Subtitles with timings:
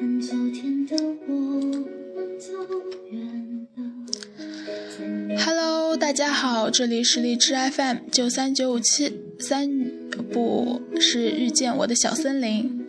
[0.00, 0.96] 看昨天的
[1.28, 1.84] 我。
[5.44, 9.68] Hello，大家好，这里是荔枝 FM 九三九五七三，
[10.32, 12.86] 不是遇见我的小森林。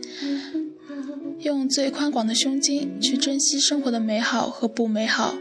[1.40, 5.36] 用最宽广的胸襟去珍惜生活的美好和不美好。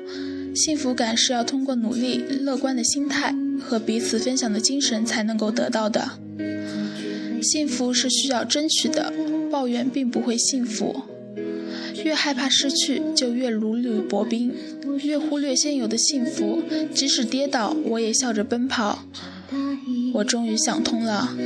[0.57, 6.18] 幸福感是要通过努力、乐观的心态和彼此分享的精神才能够得到的。
[7.41, 9.12] 幸福是需要争取的，
[9.52, 11.03] 抱怨并不会幸福。
[12.04, 14.50] 越害怕失去，就越如履薄冰；
[15.03, 16.62] 越忽略现有的幸福，
[16.94, 19.04] 即使跌倒，我也笑着奔跑。
[20.14, 21.36] 我终于想通了。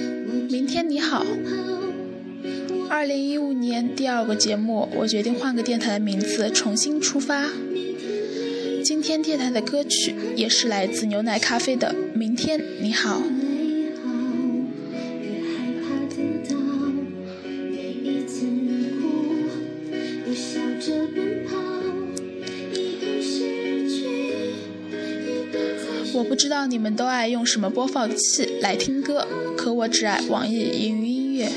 [0.51, 1.25] 明天你好。
[2.89, 7.51] 二零一五年第二个节目，我决定换个电台的名字，重新出发。
[8.85, 13.21] 今天电台的歌曲也是来自牛奶咖啡的《明天你好》。
[26.29, 30.55] 不知道你们都爱用什么播放器来听歌，可我只爱网易
[30.89, 31.49] 云音乐。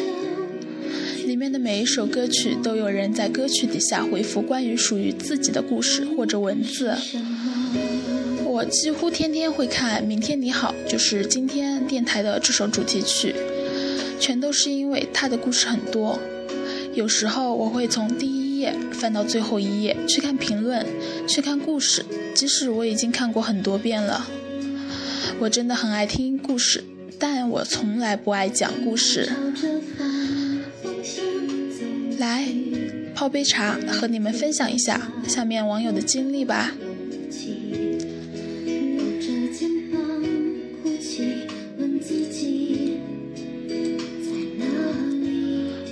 [1.26, 6.96] 里面的每一首歌曲都有人在歌曲底下回复关于属于自己的故事或者文字。
[8.46, 13.36] 我几乎天天会看《明天你好》，就是今天电台的这首主题曲，
[14.20, 16.20] 全都是因为它的故事很多。
[16.94, 20.86] 有时候我会从第一页翻到最后一页去看评论，
[21.28, 24.28] 去看故事，即使我已经看过很多遍了。
[25.40, 26.84] 我真的很爱听故事，
[27.20, 29.30] 但我从来不爱讲故事。
[32.18, 32.48] 来，
[33.14, 36.74] 泡杯茶，和你们分享一下下面网友的经历吧。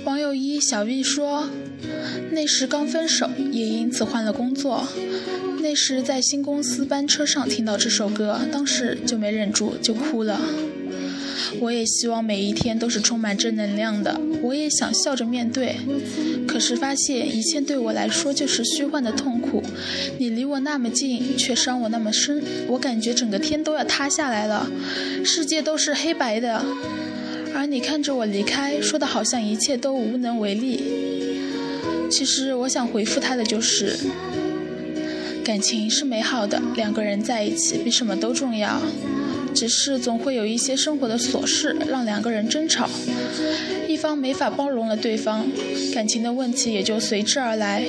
[0.04, 1.48] 网友一小 V 说，
[2.32, 4.86] 那时刚分手，也因此换了工作。
[5.68, 10.40] 那时在新公司班车上听到这首歌，当时就没忍住就哭了。
[11.58, 15.74] 我也希望每一天都是充满正能量的，我也想笑着面对，
[16.46, 19.60] 可是发现一切对我来说就是虚幻的痛苦。
[20.18, 24.70] 你离我那么近，却伤我那么深，我感觉整个天都要塌下来了，
[25.24, 26.64] 世界都是黑白的，
[27.52, 30.80] 而你看着我离开，说的好像一切都无能为力。
[32.08, 33.96] 其实我想回复他的就是。
[35.46, 38.82] 感情是美好的，两个人在一起比什么都重要。
[39.54, 42.90] 只是总会有一些生活的琐事让两个人争吵，
[43.86, 45.46] 一方没法包容了对方，
[45.94, 47.86] 感情的问题也就随之而来。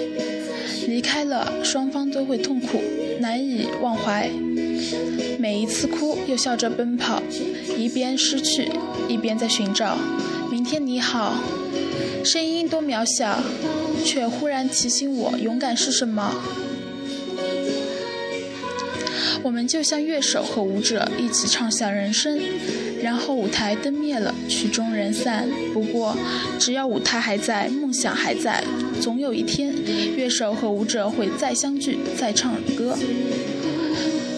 [0.88, 2.80] 离开了，双方都会痛苦，
[3.22, 4.30] 难以忘怀。
[5.40, 7.24] 每一次哭，又笑着奔跑，
[7.76, 8.70] 一边失去，
[9.10, 9.98] 一边在寻找。
[10.52, 11.34] 明天你好，
[12.24, 13.42] 声音多渺小，
[14.06, 16.36] 却忽然提醒我，勇敢是什么。
[19.44, 22.40] 我们就像乐手和舞者一起唱响人生，
[23.02, 25.48] 然后舞台灯灭了，曲终人散。
[25.74, 26.18] 不过，
[26.60, 28.64] 只要舞台还在，梦想还在，
[29.00, 29.74] 总有一天，
[30.16, 32.98] 乐手和舞者会再相聚，再唱歌。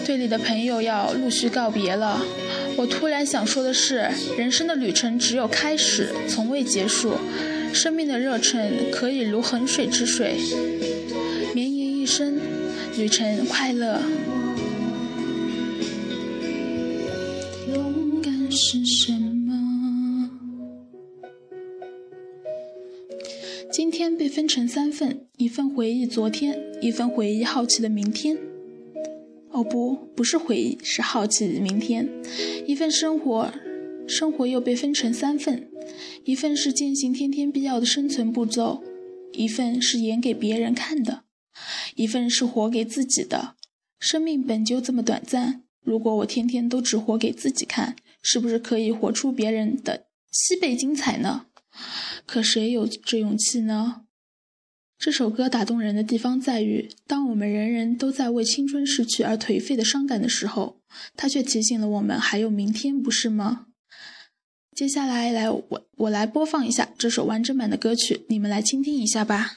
[0.06, 2.22] 队里的朋友要陆续告别了。
[2.76, 7.14] 我突然想说的是，人生的旅程只有开始，从未结束。
[7.72, 10.36] 生命的热忱可以如衡水之水，
[11.54, 12.38] 绵延一生，
[12.96, 14.00] 旅程快乐。
[18.50, 20.28] 是什么？
[23.70, 28.36] 今天被分成三份：一份回忆昨天，一份回忆好奇的明天。
[29.50, 32.08] 哦不，不是回忆，是好奇的明天。
[32.66, 33.52] 一份生活，
[34.08, 35.70] 生活又被分成三份：
[36.24, 38.82] 一份是践行天天必要的生存步骤，
[39.32, 41.22] 一份是演给别人看的，
[41.94, 43.54] 一份是活给自己的。
[44.00, 47.94] 生命本就这么短暂，如果我天天都只活给自己看。
[48.22, 51.46] 是不是可以活出别人的七倍精彩呢？
[52.26, 54.02] 可谁有这勇气呢？
[54.98, 60.82] 这首歌打动人的地方在于，当我们人人都在为青春逝去而颓废的伤感的时候，
[61.16, 63.66] 它却提醒了我们还有明天，不是吗？
[64.76, 69.56] 接下来，来我我来播放一下这首完整版的歌曲，你们来倾听一下吧。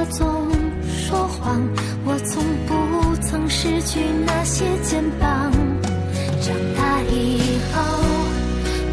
[0.00, 0.26] 我总
[0.88, 1.60] 说谎，
[2.06, 2.72] 我从不
[3.20, 5.52] 曾失去那些肩膀。
[6.40, 7.38] 长大以
[7.70, 7.82] 后，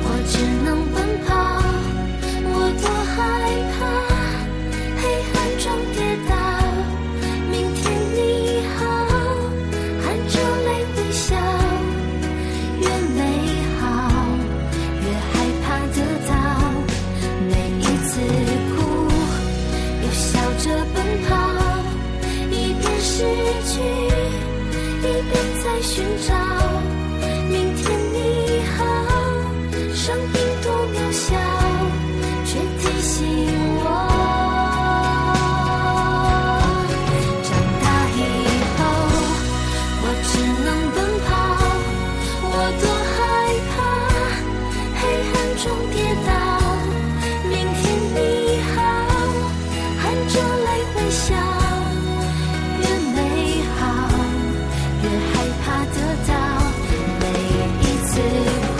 [0.03, 1.31] 我只能奔跑，
[45.97, 46.31] 跌倒
[47.49, 47.83] 明天
[48.13, 48.17] 你
[48.69, 48.75] 好
[49.99, 50.35] 含着
[50.65, 51.25] 泪微笑
[52.81, 52.85] 越
[53.15, 53.17] 美
[53.75, 53.79] 好
[55.01, 55.33] 越害
[55.63, 55.65] 怕
[55.95, 55.97] 得
[56.27, 56.31] 到
[57.19, 57.23] 每
[57.81, 58.09] 一次
[58.77, 58.79] 哭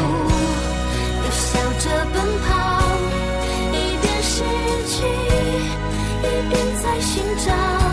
[1.24, 1.48] 又笑
[1.80, 2.16] 着奔
[2.46, 2.48] 跑
[3.72, 4.36] 一边失
[4.86, 4.96] 去
[6.22, 6.54] 一边
[6.84, 7.12] 在寻
[7.48, 7.87] 找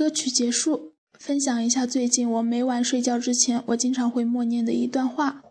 [0.00, 5.42] 歌曲结束，分享一下最近我每晚睡觉之前，我经常会默念的一段话。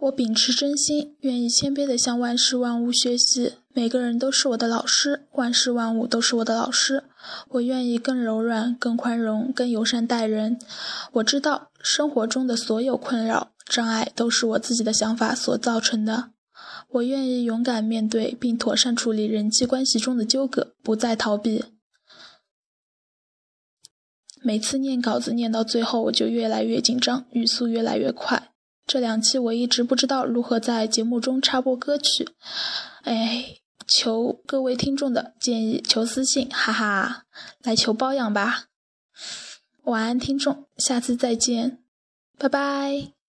[0.00, 3.52] 我秉持真心，愿意谦卑地向万事万物学习。
[3.72, 7.04] 每个人都是我的老师，万事万物都是我的老师。
[7.50, 10.58] 我愿意更柔软、更宽容、更友善待人。
[11.12, 16.30] 我知道生活中的所有困扰、障碍都是我自己的想法所造成的。
[16.88, 21.66] 我愿意勇敢面对，并妥善处理人际关系中的纠葛，不再逃避。
[24.42, 28.50] 每次念稿子念到最后，我就越来越紧张，语速越来越快。
[28.86, 32.28] 这两期我一直不知道如何在节目中插播歌曲，
[33.02, 33.56] 哎，
[33.86, 37.24] 求各位听众的建议，求私信，哈哈，
[37.62, 38.64] 来求包养吧。
[39.84, 41.78] 晚安，听众，下次再见，
[42.36, 43.21] 拜拜。